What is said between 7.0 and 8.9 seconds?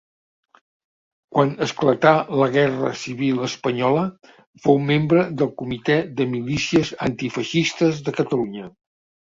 Antifeixistes de Catalunya.